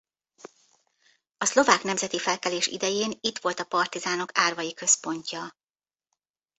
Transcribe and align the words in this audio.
A 1.37 1.45
szlovák 1.45 1.83
nemzeti 1.83 2.19
felkelés 2.19 2.67
idején 2.67 3.11
itt 3.21 3.37
volt 3.37 3.59
a 3.59 3.63
partizánok 3.65 4.29
árvai 4.33 4.73
központja. 4.73 5.57